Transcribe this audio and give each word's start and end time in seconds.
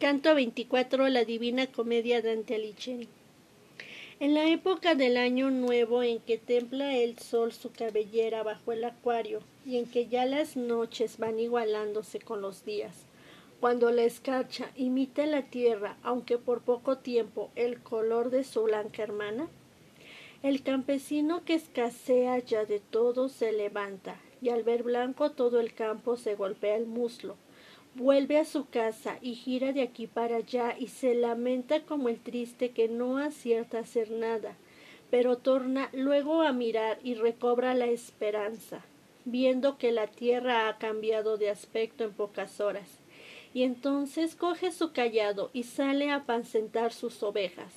Canto 0.00 0.34
24, 0.34 1.08
la 1.10 1.26
Divina 1.26 1.66
Comedia 1.66 2.22
Dante 2.22 2.54
Alighieri. 2.54 3.06
En 4.18 4.32
la 4.32 4.48
época 4.48 4.94
del 4.94 5.18
año 5.18 5.50
nuevo 5.50 6.02
en 6.02 6.20
que 6.20 6.38
templa 6.38 6.96
el 6.96 7.18
sol 7.18 7.52
su 7.52 7.70
cabellera 7.70 8.42
bajo 8.42 8.72
el 8.72 8.82
acuario 8.84 9.40
y 9.66 9.76
en 9.76 9.84
que 9.84 10.08
ya 10.08 10.24
las 10.24 10.56
noches 10.56 11.18
van 11.18 11.38
igualándose 11.38 12.18
con 12.18 12.40
los 12.40 12.64
días, 12.64 12.94
cuando 13.60 13.90
la 13.90 14.04
escarcha 14.04 14.70
imita 14.74 15.26
la 15.26 15.42
tierra, 15.42 15.98
aunque 16.02 16.38
por 16.38 16.62
poco 16.62 16.96
tiempo, 16.96 17.50
el 17.54 17.82
color 17.82 18.30
de 18.30 18.44
su 18.44 18.62
blanca 18.62 19.02
hermana, 19.02 19.48
el 20.42 20.62
campesino 20.62 21.44
que 21.44 21.52
escasea 21.52 22.38
ya 22.38 22.64
de 22.64 22.80
todo 22.80 23.28
se 23.28 23.52
levanta 23.52 24.18
y 24.40 24.48
al 24.48 24.62
ver 24.62 24.82
blanco 24.82 25.32
todo 25.32 25.60
el 25.60 25.74
campo 25.74 26.16
se 26.16 26.36
golpea 26.36 26.76
el 26.76 26.86
muslo 26.86 27.36
vuelve 27.94 28.38
a 28.38 28.44
su 28.44 28.68
casa 28.68 29.18
y 29.20 29.34
gira 29.34 29.72
de 29.72 29.82
aquí 29.82 30.06
para 30.06 30.36
allá 30.36 30.76
y 30.78 30.88
se 30.88 31.14
lamenta 31.14 31.82
como 31.82 32.08
el 32.08 32.20
triste 32.20 32.70
que 32.70 32.88
no 32.88 33.18
acierta 33.18 33.78
a 33.78 33.80
hacer 33.82 34.10
nada, 34.10 34.56
pero 35.10 35.38
torna 35.38 35.90
luego 35.92 36.42
a 36.42 36.52
mirar 36.52 36.98
y 37.02 37.14
recobra 37.14 37.74
la 37.74 37.86
esperanza, 37.86 38.84
viendo 39.24 39.76
que 39.76 39.92
la 39.92 40.06
tierra 40.06 40.68
ha 40.68 40.78
cambiado 40.78 41.36
de 41.36 41.50
aspecto 41.50 42.04
en 42.04 42.12
pocas 42.12 42.60
horas, 42.60 42.88
y 43.52 43.64
entonces 43.64 44.36
coge 44.36 44.70
su 44.70 44.92
callado 44.92 45.50
y 45.52 45.64
sale 45.64 46.10
a 46.10 46.16
apacentar 46.16 46.92
sus 46.92 47.22
ovejas. 47.22 47.72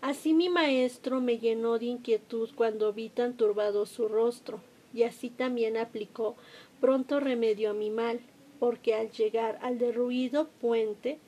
Así 0.00 0.32
mi 0.32 0.48
maestro 0.48 1.20
me 1.20 1.38
llenó 1.38 1.78
de 1.78 1.86
inquietud 1.86 2.50
cuando 2.56 2.92
vi 2.92 3.08
tan 3.08 3.36
turbado 3.36 3.86
su 3.86 4.08
rostro, 4.08 4.60
y 4.94 5.04
así 5.04 5.30
también 5.30 5.76
aplicó 5.76 6.34
pronto 6.80 7.20
remedio 7.20 7.70
a 7.70 7.74
mi 7.74 7.90
mal, 7.90 8.20
porque 8.62 8.94
al 8.94 9.10
llegar 9.10 9.58
al 9.60 9.80
derruido 9.80 10.46
puente 10.60 11.18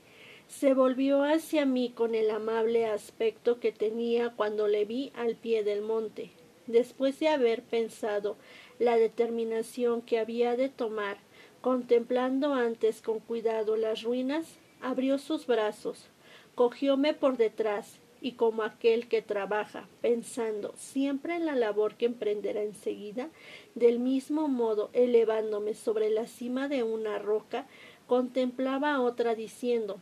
se 0.46 0.72
volvió 0.72 1.24
hacia 1.24 1.66
mí 1.66 1.90
con 1.90 2.14
el 2.14 2.30
amable 2.30 2.86
aspecto 2.86 3.58
que 3.58 3.72
tenía 3.72 4.30
cuando 4.36 4.68
le 4.68 4.84
vi 4.84 5.10
al 5.16 5.34
pie 5.34 5.64
del 5.64 5.82
monte. 5.82 6.30
Después 6.68 7.18
de 7.18 7.26
haber 7.26 7.64
pensado 7.64 8.36
la 8.78 8.96
determinación 8.96 10.00
que 10.00 10.20
había 10.20 10.54
de 10.54 10.68
tomar, 10.68 11.16
contemplando 11.60 12.54
antes 12.54 13.02
con 13.02 13.18
cuidado 13.18 13.76
las 13.76 14.04
ruinas, 14.04 14.60
abrió 14.80 15.18
sus 15.18 15.48
brazos, 15.48 16.10
cogióme 16.54 17.14
por 17.14 17.36
detrás 17.36 17.98
y 18.24 18.32
como 18.32 18.62
aquel 18.62 19.06
que 19.06 19.20
trabaja, 19.20 19.86
pensando 20.00 20.72
siempre 20.78 21.36
en 21.36 21.44
la 21.44 21.54
labor 21.54 21.96
que 21.96 22.06
emprenderá 22.06 22.62
enseguida, 22.62 23.28
del 23.74 23.98
mismo 23.98 24.48
modo 24.48 24.88
elevándome 24.94 25.74
sobre 25.74 26.08
la 26.08 26.26
cima 26.26 26.66
de 26.66 26.82
una 26.82 27.18
roca, 27.18 27.66
contemplaba 28.06 28.94
a 28.94 29.02
otra 29.02 29.34
diciendo 29.34 30.00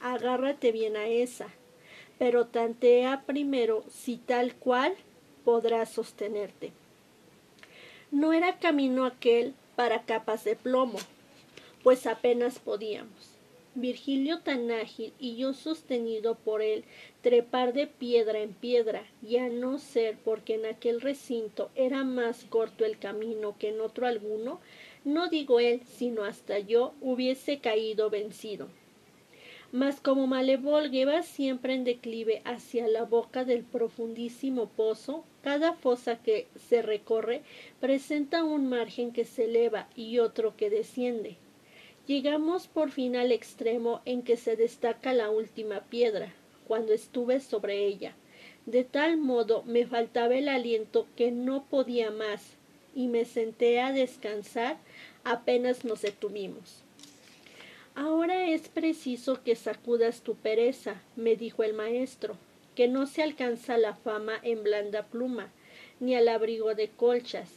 agárrate 0.00 0.70
bien 0.70 0.96
a 0.96 1.08
esa, 1.08 1.48
pero 2.20 2.46
tantea 2.46 3.24
primero 3.26 3.82
si 3.90 4.16
tal 4.16 4.54
cual 4.54 4.94
podrás 5.44 5.90
sostenerte. 5.90 6.70
No 8.12 8.32
era 8.32 8.60
camino 8.60 9.04
aquel 9.04 9.54
para 9.74 10.04
capas 10.04 10.44
de 10.44 10.54
plomo, 10.54 11.00
pues 11.82 12.06
apenas 12.06 12.60
podíamos. 12.60 13.35
Virgilio 13.76 14.40
tan 14.40 14.70
ágil 14.70 15.12
y 15.18 15.36
yo 15.36 15.52
sostenido 15.52 16.34
por 16.34 16.62
él 16.62 16.84
trepar 17.20 17.74
de 17.74 17.86
piedra 17.86 18.40
en 18.40 18.54
piedra, 18.54 19.04
y 19.22 19.36
a 19.36 19.50
no 19.50 19.78
ser 19.78 20.16
porque 20.24 20.54
en 20.54 20.64
aquel 20.64 21.02
recinto 21.02 21.70
era 21.74 22.02
más 22.02 22.44
corto 22.44 22.86
el 22.86 22.98
camino 22.98 23.56
que 23.58 23.68
en 23.68 23.82
otro 23.82 24.06
alguno, 24.06 24.60
no 25.04 25.28
digo 25.28 25.60
él, 25.60 25.82
sino 25.84 26.24
hasta 26.24 26.58
yo 26.58 26.94
hubiese 27.02 27.58
caído 27.58 28.08
vencido. 28.08 28.68
Mas 29.72 30.00
como 30.00 30.26
Malevol 30.26 30.90
lleva 30.90 31.22
siempre 31.22 31.74
en 31.74 31.84
declive 31.84 32.40
hacia 32.46 32.88
la 32.88 33.04
boca 33.04 33.44
del 33.44 33.62
profundísimo 33.62 34.70
pozo, 34.70 35.24
cada 35.42 35.74
fosa 35.74 36.22
que 36.22 36.46
se 36.68 36.80
recorre 36.80 37.42
presenta 37.78 38.42
un 38.42 38.68
margen 38.68 39.12
que 39.12 39.26
se 39.26 39.44
eleva 39.44 39.88
y 39.94 40.18
otro 40.18 40.56
que 40.56 40.70
desciende. 40.70 41.36
Llegamos 42.06 42.68
por 42.68 42.92
fin 42.92 43.16
al 43.16 43.32
extremo 43.32 44.00
en 44.04 44.22
que 44.22 44.36
se 44.36 44.54
destaca 44.54 45.12
la 45.12 45.28
última 45.28 45.80
piedra, 45.80 46.32
cuando 46.68 46.92
estuve 46.92 47.40
sobre 47.40 47.84
ella. 47.84 48.14
De 48.64 48.84
tal 48.84 49.16
modo 49.16 49.64
me 49.64 49.86
faltaba 49.86 50.36
el 50.36 50.48
aliento 50.48 51.08
que 51.16 51.32
no 51.32 51.64
podía 51.64 52.12
más, 52.12 52.42
y 52.94 53.08
me 53.08 53.24
senté 53.24 53.80
a 53.80 53.92
descansar 53.92 54.76
apenas 55.24 55.84
nos 55.84 56.02
detuvimos. 56.02 56.82
Ahora 57.96 58.48
es 58.50 58.68
preciso 58.68 59.42
que 59.42 59.56
sacudas 59.56 60.20
tu 60.20 60.36
pereza, 60.36 61.02
me 61.16 61.34
dijo 61.34 61.64
el 61.64 61.74
maestro, 61.74 62.36
que 62.76 62.86
no 62.86 63.06
se 63.06 63.22
alcanza 63.22 63.78
la 63.78 63.94
fama 63.94 64.34
en 64.42 64.62
blanda 64.62 65.06
pluma, 65.06 65.50
ni 65.98 66.14
al 66.14 66.28
abrigo 66.28 66.74
de 66.74 66.88
colchas, 66.88 67.50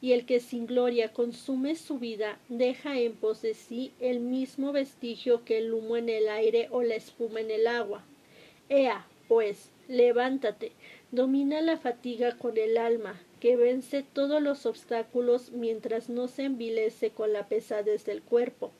y 0.00 0.12
el 0.12 0.26
que 0.26 0.40
sin 0.40 0.66
gloria 0.66 1.12
consume 1.12 1.74
su 1.74 1.98
vida 1.98 2.38
deja 2.48 2.98
en 2.98 3.14
pos 3.14 3.42
de 3.42 3.54
sí 3.54 3.92
el 4.00 4.20
mismo 4.20 4.72
vestigio 4.72 5.44
que 5.44 5.58
el 5.58 5.72
humo 5.72 5.96
en 5.96 6.08
el 6.08 6.28
aire 6.28 6.68
o 6.70 6.82
la 6.82 6.94
espuma 6.94 7.40
en 7.40 7.50
el 7.50 7.66
agua. 7.66 8.04
Ea, 8.68 9.06
pues, 9.26 9.70
levántate, 9.88 10.72
domina 11.10 11.60
la 11.60 11.78
fatiga 11.78 12.36
con 12.36 12.56
el 12.58 12.76
alma, 12.76 13.20
que 13.40 13.56
vence 13.56 14.04
todos 14.12 14.42
los 14.42 14.66
obstáculos 14.66 15.50
mientras 15.52 16.08
no 16.08 16.28
se 16.28 16.44
envilece 16.44 17.10
con 17.10 17.32
la 17.32 17.48
pesadez 17.48 18.04
del 18.04 18.22
cuerpo. 18.22 18.70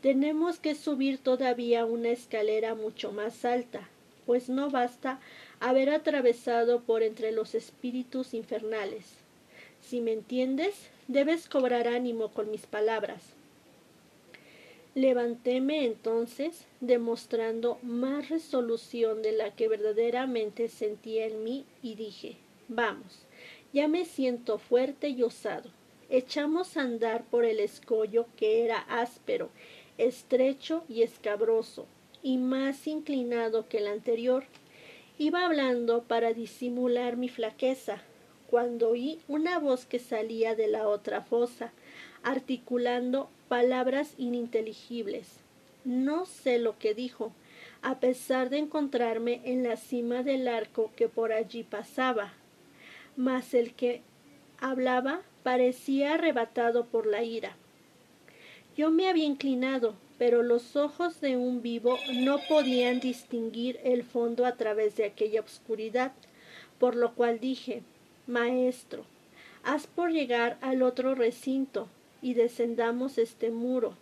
Tenemos 0.00 0.58
que 0.58 0.74
subir 0.74 1.18
todavía 1.18 1.84
una 1.84 2.10
escalera 2.10 2.74
mucho 2.74 3.12
más 3.12 3.44
alta, 3.44 3.88
pues 4.24 4.48
no 4.48 4.70
basta 4.70 5.20
haber 5.60 5.90
atravesado 5.90 6.82
por 6.82 7.02
entre 7.02 7.32
los 7.32 7.54
espíritus 7.54 8.34
infernales. 8.34 9.25
Si 9.86 10.00
me 10.00 10.12
entiendes, 10.12 10.74
debes 11.06 11.48
cobrar 11.48 11.86
ánimo 11.86 12.32
con 12.32 12.50
mis 12.50 12.66
palabras. 12.66 13.22
Levantéme 14.96 15.84
entonces, 15.84 16.64
demostrando 16.80 17.78
más 17.82 18.28
resolución 18.28 19.22
de 19.22 19.30
la 19.30 19.54
que 19.54 19.68
verdaderamente 19.68 20.68
sentía 20.68 21.26
en 21.26 21.44
mí, 21.44 21.64
y 21.84 21.94
dije 21.94 22.34
Vamos, 22.66 23.20
ya 23.72 23.86
me 23.86 24.04
siento 24.06 24.58
fuerte 24.58 25.10
y 25.10 25.22
osado. 25.22 25.70
Echamos 26.10 26.76
a 26.76 26.82
andar 26.82 27.24
por 27.24 27.44
el 27.44 27.60
escollo 27.60 28.26
que 28.36 28.64
era 28.64 28.78
áspero, 28.88 29.50
estrecho 29.98 30.82
y 30.88 31.02
escabroso, 31.02 31.86
y 32.24 32.38
más 32.38 32.88
inclinado 32.88 33.68
que 33.68 33.78
el 33.78 33.86
anterior. 33.86 34.46
Iba 35.16 35.44
hablando 35.46 36.02
para 36.02 36.32
disimular 36.32 37.16
mi 37.16 37.28
flaqueza, 37.28 38.02
cuando 38.50 38.90
oí 38.90 39.20
una 39.28 39.58
voz 39.58 39.86
que 39.86 39.98
salía 39.98 40.54
de 40.54 40.68
la 40.68 40.88
otra 40.88 41.22
fosa, 41.22 41.72
articulando 42.22 43.28
palabras 43.48 44.14
ininteligibles. 44.18 45.28
No 45.84 46.26
sé 46.26 46.58
lo 46.58 46.78
que 46.78 46.94
dijo, 46.94 47.32
a 47.82 48.00
pesar 48.00 48.50
de 48.50 48.58
encontrarme 48.58 49.40
en 49.44 49.62
la 49.62 49.76
cima 49.76 50.22
del 50.22 50.48
arco 50.48 50.90
que 50.96 51.08
por 51.08 51.32
allí 51.32 51.62
pasaba. 51.62 52.32
Mas 53.16 53.54
el 53.54 53.74
que 53.74 54.02
hablaba 54.58 55.22
parecía 55.42 56.14
arrebatado 56.14 56.86
por 56.86 57.06
la 57.06 57.22
ira. 57.22 57.56
Yo 58.76 58.90
me 58.90 59.08
había 59.08 59.24
inclinado, 59.24 59.94
pero 60.18 60.42
los 60.42 60.76
ojos 60.76 61.20
de 61.20 61.36
un 61.36 61.62
vivo 61.62 61.98
no 62.12 62.38
podían 62.48 63.00
distinguir 63.00 63.78
el 63.84 64.02
fondo 64.02 64.44
a 64.44 64.56
través 64.56 64.96
de 64.96 65.04
aquella 65.04 65.40
oscuridad, 65.40 66.12
por 66.78 66.96
lo 66.96 67.14
cual 67.14 67.38
dije 67.38 67.82
Maestro, 68.26 69.04
haz 69.62 69.86
por 69.86 70.10
llegar 70.10 70.58
al 70.60 70.82
otro 70.82 71.14
recinto, 71.14 71.88
y 72.22 72.34
descendamos 72.34 73.18
este 73.18 73.50
muro, 73.50 73.94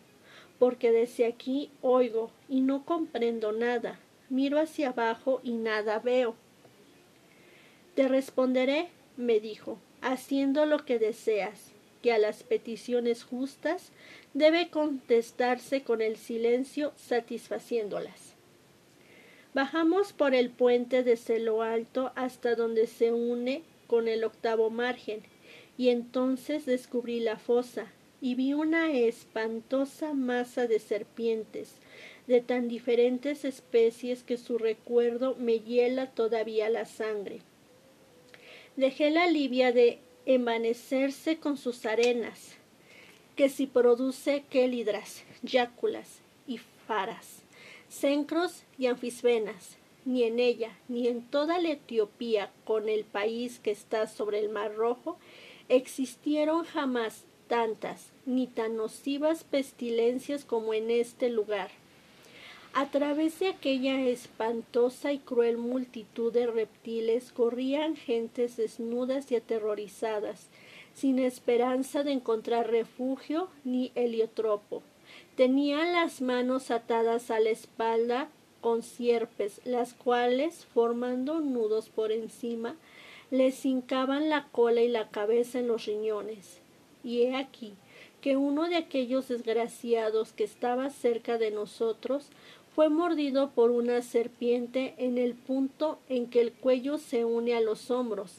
porque 0.59 0.93
desde 0.93 1.27
aquí 1.27 1.71
oigo 1.83 2.31
y 2.49 2.63
no 2.63 2.85
comprendo 2.87 3.53
nada, 3.53 3.99
miro 4.31 4.59
hacia 4.59 4.91
abajo 4.91 5.41
y 5.43 5.53
nada 5.53 5.99
veo. 5.99 6.37
Te 7.95 8.09
responderé, 8.09 8.89
me 9.17 9.41
dijo, 9.41 9.79
haciendo 10.01 10.65
lo 10.65 10.85
que 10.85 10.99
deseas, 10.99 11.73
que 12.03 12.13
a 12.13 12.19
las 12.19 12.43
peticiones 12.43 13.25
justas 13.25 13.91
debe 14.33 14.69
contestarse 14.69 15.83
con 15.83 16.01
el 16.03 16.17
silencio 16.17 16.93
satisfaciéndolas. 16.97 18.35
Bajamos 19.55 20.13
por 20.13 20.35
el 20.35 20.51
puente 20.51 21.03
desde 21.03 21.39
lo 21.39 21.63
alto 21.63 22.13
hasta 22.17 22.55
donde 22.57 22.87
se 22.87 23.13
une 23.13 23.63
con 23.87 24.09
el 24.09 24.25
octavo 24.25 24.71
margen, 24.71 25.23
y 25.77 25.89
entonces 25.89 26.67
descubrí 26.67 27.21
la 27.21 27.37
fosa, 27.37 27.93
y 28.21 28.35
vi 28.35 28.55
una 28.55 28.93
espantosa 28.93 30.15
masa 30.15 30.67
de 30.67 30.79
serpientes, 30.79 31.75
de 32.27 32.41
tan 32.41 32.69
diferentes 32.69 33.45
especies 33.45 34.23
que 34.23 34.39
su 34.39 34.57
recuerdo 34.57 35.35
me 35.37 35.59
hiela 35.59 36.11
todavía 36.11 36.71
la 36.71 36.87
sangre. 36.87 37.41
Dejé 38.77 39.11
la 39.11 39.27
Libia 39.27 39.73
de 39.73 39.99
envanecerse 40.27 41.39
con 41.39 41.57
sus 41.57 41.85
arenas, 41.85 42.57
que 43.37 43.49
si 43.49 43.67
produce 43.67 44.45
quélidras, 44.49 45.25
yáculas 45.43 46.21
y 46.47 46.59
faras, 46.87 47.43
Cencros 47.91 48.63
y 48.79 48.87
Anfisbenas, 48.87 49.77
ni 50.05 50.25
en 50.25 50.39
ella, 50.39 50.77
ni 50.89 51.09
en 51.09 51.23
toda 51.23 51.59
la 51.59 51.71
Etiopía, 51.71 52.51
con 52.65 52.89
el 52.89 53.05
país 53.05 53.59
que 53.59 53.71
está 53.71 54.07
sobre 54.07 54.39
el 54.39 54.49
Mar 54.49 54.75
Rojo, 54.75 55.19
existieron 55.69 56.65
jamás 56.65 57.25
tantas 57.49 58.11
ni 58.27 58.47
tan 58.47 58.77
nocivas 58.77 59.45
pestilencias 59.45 60.45
como 60.45 60.75
en 60.75 60.91
este 60.91 61.31
lugar. 61.31 61.71
A 62.73 62.91
través 62.91 63.39
de 63.39 63.49
aquella 63.49 64.01
espantosa 64.01 65.13
y 65.13 65.19
cruel 65.19 65.59
multitud 65.59 66.33
de 66.33 66.49
reptiles 66.49 67.31
corrían 67.31 67.95
gentes 67.95 68.57
desnudas 68.57 69.31
y 69.31 69.37
aterrorizadas, 69.37 70.49
sin 70.93 71.21
esperanza 71.21 72.03
de 72.03 72.13
encontrar 72.13 72.71
refugio 72.71 73.49
ni 73.63 73.93
heliotropo. 73.95 74.83
Tenían 75.37 75.93
las 75.93 76.21
manos 76.21 76.73
atadas 76.73 77.31
a 77.31 77.39
la 77.39 77.51
espalda 77.51 78.29
con 78.65 78.83
sierpes, 78.83 79.61
las 79.67 79.93
cuales, 79.93 80.65
formando 80.73 81.41
nudos 81.41 81.91
por 81.91 82.13
encima, 82.13 82.77
les 83.31 83.67
hincaban 83.67 84.31
la 84.31 84.49
cola 84.53 84.81
y 84.81 84.89
la 84.89 85.11
cabeza 85.11 85.59
en 85.59 85.69
los 85.69 85.85
riñones. 85.85 86.61
Y 87.05 87.25
he 87.25 87.37
aquí 87.37 87.75
que 88.23 88.39
uno 88.39 88.67
de 88.67 88.77
aquellos 88.77 89.29
desgraciados 89.29 90.33
que 90.33 90.45
estaba 90.45 90.89
cerca 90.89 91.37
de 91.37 91.51
nosotros 91.51 92.29
fue 92.75 92.89
mordido 92.89 93.51
por 93.51 93.71
una 93.71 94.01
serpiente 94.01 94.95
en 94.97 95.19
el 95.19 95.35
punto 95.35 95.99
en 96.09 96.31
que 96.31 96.41
el 96.41 96.51
cuello 96.51 96.97
se 96.97 97.27
une 97.27 97.55
a 97.55 97.61
los 97.61 97.91
hombros, 97.91 98.39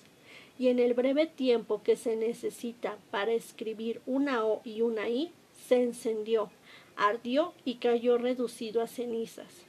y 0.58 0.70
en 0.70 0.80
el 0.80 0.96
breve 0.96 1.28
tiempo 1.28 1.84
que 1.84 1.98
se 1.98 2.16
necesita 2.16 2.98
para 3.12 3.34
escribir 3.34 4.02
una 4.08 4.44
O 4.44 4.62
y 4.64 4.82
una 4.82 5.08
I, 5.08 5.32
se 5.68 5.84
encendió, 5.84 6.50
ardió 6.96 7.54
y 7.64 7.76
cayó 7.76 8.18
reducido 8.18 8.82
a 8.82 8.88
cenizas. 8.88 9.65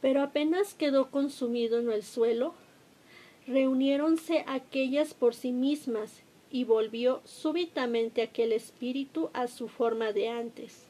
Pero 0.00 0.22
apenas 0.22 0.74
quedó 0.74 1.10
consumido 1.10 1.78
en 1.78 1.90
el 1.90 2.02
suelo, 2.02 2.54
reuniéronse 3.46 4.44
aquellas 4.46 5.14
por 5.14 5.34
sí 5.34 5.52
mismas 5.52 6.22
y 6.50 6.64
volvió 6.64 7.20
súbitamente 7.24 8.22
aquel 8.22 8.52
espíritu 8.52 9.30
a 9.32 9.48
su 9.48 9.68
forma 9.68 10.12
de 10.12 10.28
antes. 10.28 10.84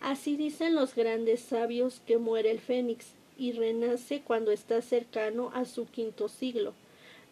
Así 0.00 0.36
dicen 0.36 0.74
los 0.74 0.94
grandes 0.94 1.40
sabios 1.40 2.00
que 2.06 2.18
muere 2.18 2.50
el 2.50 2.60
fénix 2.60 3.14
y 3.38 3.52
renace 3.52 4.22
cuando 4.22 4.50
está 4.50 4.80
cercano 4.82 5.50
a 5.54 5.64
su 5.64 5.86
quinto 5.86 6.28
siglo. 6.28 6.74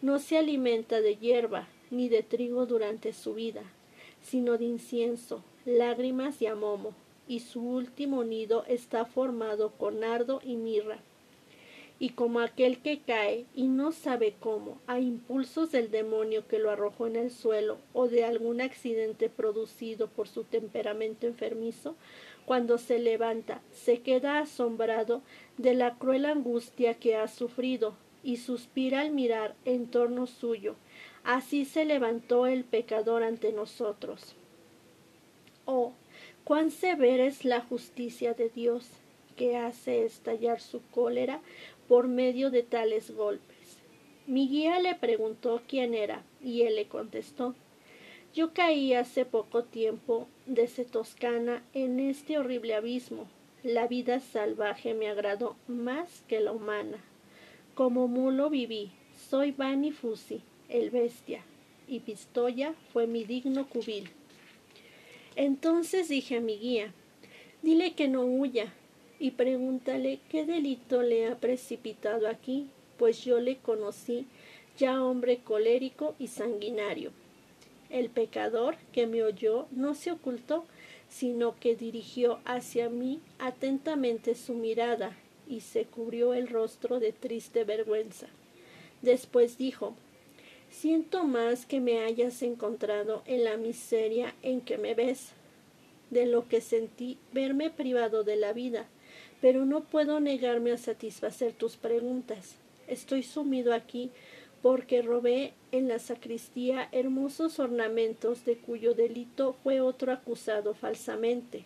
No 0.01 0.19
se 0.19 0.37
alimenta 0.37 1.01
de 1.01 1.15
hierba 1.15 1.67
ni 1.89 2.09
de 2.09 2.23
trigo 2.23 2.65
durante 2.65 3.13
su 3.13 3.33
vida, 3.33 3.63
sino 4.21 4.57
de 4.57 4.65
incienso, 4.65 5.43
lágrimas 5.65 6.41
y 6.41 6.47
amomo, 6.47 6.93
y 7.27 7.39
su 7.39 7.61
último 7.61 8.23
nido 8.23 8.65
está 8.67 9.05
formado 9.05 9.71
con 9.71 9.99
nardo 9.99 10.41
y 10.43 10.55
mirra 10.55 10.99
y 11.97 12.09
como 12.09 12.39
aquel 12.39 12.79
que 12.79 12.99
cae 12.99 13.45
y 13.55 13.67
no 13.67 13.91
sabe 13.91 14.35
cómo, 14.39 14.79
a 14.85 14.99
impulsos 14.99 15.71
del 15.71 15.91
demonio 15.91 16.45
que 16.47 16.59
lo 16.59 16.69
arrojó 16.69 17.07
en 17.07 17.15
el 17.15 17.31
suelo 17.31 17.77
o 17.93 18.07
de 18.07 18.25
algún 18.25 18.61
accidente 18.61 19.29
producido 19.29 20.07
por 20.07 20.27
su 20.27 20.43
temperamento 20.43 21.25
enfermizo, 21.25 21.95
cuando 22.45 22.77
se 22.77 22.99
levanta, 22.99 23.61
se 23.71 24.01
queda 24.01 24.39
asombrado 24.39 25.21
de 25.57 25.73
la 25.73 25.95
cruel 25.95 26.25
angustia 26.25 26.95
que 26.95 27.15
ha 27.15 27.27
sufrido 27.27 27.95
y 28.23 28.37
suspira 28.37 29.01
al 29.01 29.11
mirar 29.11 29.55
en 29.63 29.87
torno 29.87 30.27
suyo. 30.27 30.75
Así 31.23 31.65
se 31.65 31.85
levantó 31.85 32.45
el 32.45 32.65
pecador 32.65 33.23
ante 33.23 33.51
nosotros. 33.51 34.35
Oh, 35.65 35.93
cuán 36.45 36.69
severa 36.69 37.25
es 37.25 37.43
la 37.43 37.59
justicia 37.59 38.35
de 38.35 38.49
Dios, 38.49 38.87
que 39.35 39.57
hace 39.57 40.05
estallar 40.05 40.61
su 40.61 40.81
cólera 40.91 41.41
por 41.87 42.07
medio 42.07 42.51
de 42.51 42.61
tales 42.61 43.11
golpes. 43.11 43.79
Mi 44.27 44.47
guía 44.47 44.79
le 44.79 44.95
preguntó 44.95 45.61
quién 45.67 45.95
era 45.95 46.23
y 46.41 46.61
él 46.61 46.75
le 46.75 46.87
contestó 46.87 47.55
Yo 48.33 48.53
caí 48.53 48.93
hace 48.93 49.25
poco 49.25 49.63
tiempo 49.63 50.27
desde 50.45 50.85
Toscana 50.85 51.63
en 51.73 51.99
este 51.99 52.37
horrible 52.37 52.75
abismo. 52.75 53.27
La 53.63 53.87
vida 53.87 54.19
salvaje 54.19 54.93
me 54.93 55.09
agradó 55.09 55.55
más 55.67 56.23
que 56.27 56.39
la 56.39 56.51
humana. 56.51 57.03
Como 57.73 58.07
mulo 58.07 58.51
viví, 58.51 58.91
soy 59.29 59.51
Bani 59.51 59.91
Fusi, 59.91 60.41
el 60.69 60.91
bestia, 60.91 61.41
y 61.87 62.01
Pistoya 62.01 62.75
fue 62.93 63.07
mi 63.07 63.25
digno 63.25 63.67
cubil. 63.67 64.11
Entonces 65.35 66.07
dije 66.07 66.37
a 66.37 66.41
mi 66.41 66.57
guía, 66.57 66.93
dile 67.61 67.93
que 67.93 68.07
no 68.07 68.23
huya, 68.23 68.73
y 69.19 69.31
pregúntale 69.31 70.19
qué 70.29 70.45
delito 70.45 71.01
le 71.01 71.27
ha 71.27 71.37
precipitado 71.37 72.27
aquí, 72.27 72.67
pues 72.97 73.23
yo 73.23 73.39
le 73.39 73.57
conocí 73.57 74.27
ya 74.77 75.03
hombre 75.03 75.39
colérico 75.39 76.15
y 76.19 76.27
sanguinario. 76.27 77.11
El 77.89 78.09
pecador 78.09 78.77
que 78.91 79.07
me 79.07 79.23
oyó 79.23 79.67
no 79.71 79.93
se 79.93 80.11
ocultó, 80.11 80.65
sino 81.09 81.57
que 81.59 81.75
dirigió 81.75 82.39
hacia 82.45 82.89
mí 82.89 83.19
atentamente 83.39 84.35
su 84.35 84.53
mirada 84.53 85.15
y 85.47 85.61
se 85.61 85.85
cubrió 85.85 86.33
el 86.33 86.47
rostro 86.47 86.99
de 86.99 87.13
triste 87.13 87.63
vergüenza. 87.63 88.27
Después 89.01 89.57
dijo 89.57 89.95
Siento 90.77 91.23
más 91.23 91.65
que 91.65 91.79
me 91.79 92.01
hayas 92.01 92.41
encontrado 92.41 93.23
en 93.25 93.45
la 93.45 93.55
miseria 93.55 94.35
en 94.41 94.59
que 94.59 94.77
me 94.77 94.93
ves, 94.93 95.29
de 96.09 96.25
lo 96.25 96.49
que 96.49 96.59
sentí 96.59 97.17
verme 97.31 97.69
privado 97.69 98.25
de 98.25 98.35
la 98.35 98.51
vida, 98.51 98.85
pero 99.39 99.63
no 99.63 99.85
puedo 99.85 100.19
negarme 100.19 100.73
a 100.73 100.77
satisfacer 100.77 101.53
tus 101.53 101.77
preguntas. 101.77 102.57
Estoy 102.89 103.23
sumido 103.23 103.73
aquí 103.73 104.11
porque 104.61 105.01
robé 105.01 105.53
en 105.71 105.87
la 105.87 105.97
sacristía 105.97 106.89
hermosos 106.91 107.57
ornamentos 107.57 108.43
de 108.43 108.57
cuyo 108.57 108.93
delito 108.93 109.55
fue 109.63 109.79
otro 109.79 110.11
acusado 110.11 110.73
falsamente. 110.73 111.63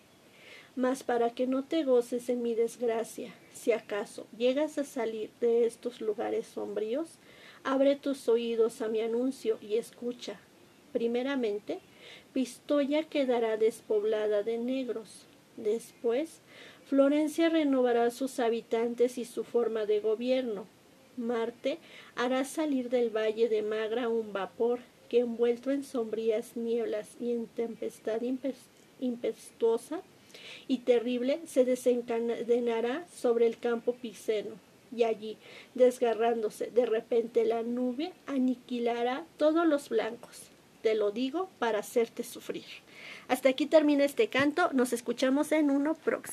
Mas 0.76 1.02
para 1.02 1.30
que 1.30 1.48
no 1.48 1.64
te 1.64 1.82
goces 1.82 2.28
en 2.28 2.42
mi 2.42 2.54
desgracia, 2.54 3.34
si 3.52 3.72
acaso 3.72 4.28
llegas 4.38 4.78
a 4.78 4.84
salir 4.84 5.30
de 5.40 5.66
estos 5.66 6.00
lugares 6.00 6.46
sombríos, 6.46 7.18
abre 7.64 7.96
tus 7.96 8.28
oídos 8.28 8.80
a 8.80 8.88
mi 8.88 9.00
anuncio 9.00 9.58
y 9.60 9.76
escucha. 9.76 10.40
Primeramente, 10.92 11.80
Pistoya 12.32 13.04
quedará 13.04 13.56
despoblada 13.56 14.42
de 14.42 14.58
negros. 14.58 15.26
Después, 15.56 16.40
Florencia 16.86 17.48
renovará 17.48 18.10
sus 18.10 18.40
habitantes 18.40 19.18
y 19.18 19.24
su 19.24 19.44
forma 19.44 19.86
de 19.86 20.00
gobierno. 20.00 20.66
Marte 21.16 21.78
hará 22.16 22.44
salir 22.44 22.88
del 22.88 23.10
valle 23.10 23.48
de 23.48 23.62
Magra 23.62 24.08
un 24.08 24.32
vapor 24.32 24.80
que 25.08 25.20
envuelto 25.20 25.70
en 25.70 25.84
sombrías 25.84 26.56
nieblas 26.56 27.16
y 27.20 27.32
en 27.32 27.46
tempestad 27.46 28.20
impetuosa 29.00 30.00
y 30.68 30.78
terrible 30.78 31.40
se 31.46 31.64
desencadenará 31.64 33.06
sobre 33.12 33.46
el 33.46 33.58
campo 33.58 33.94
piceno 33.94 34.69
y 34.94 35.04
allí, 35.04 35.38
desgarrándose 35.74 36.70
de 36.70 36.86
repente 36.86 37.44
la 37.44 37.62
nube, 37.62 38.12
aniquilará 38.26 39.24
todos 39.36 39.66
los 39.66 39.88
blancos. 39.88 40.50
Te 40.82 40.94
lo 40.94 41.10
digo 41.10 41.50
para 41.58 41.80
hacerte 41.80 42.24
sufrir. 42.24 42.64
Hasta 43.28 43.50
aquí 43.50 43.66
termina 43.66 44.04
este 44.04 44.28
canto. 44.28 44.70
Nos 44.72 44.92
escuchamos 44.92 45.52
en 45.52 45.70
uno 45.70 45.94
próximo. 45.94 46.28